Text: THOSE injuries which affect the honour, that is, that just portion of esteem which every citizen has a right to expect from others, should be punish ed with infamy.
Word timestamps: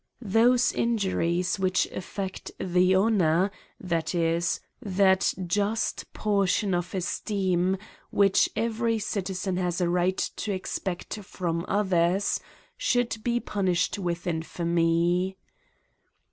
THOSE 0.23 0.71
injuries 0.73 1.59
which 1.59 1.85
affect 1.91 2.49
the 2.59 2.95
honour, 2.95 3.51
that 3.79 4.15
is, 4.15 4.59
that 4.81 5.31
just 5.45 6.11
portion 6.11 6.73
of 6.73 6.95
esteem 6.95 7.77
which 8.09 8.49
every 8.55 8.97
citizen 8.97 9.57
has 9.57 9.79
a 9.79 9.87
right 9.89 10.17
to 10.37 10.51
expect 10.51 11.19
from 11.19 11.63
others, 11.67 12.39
should 12.77 13.23
be 13.23 13.39
punish 13.39 13.91
ed 13.93 13.99
with 14.01 14.25
infamy. 14.25 15.37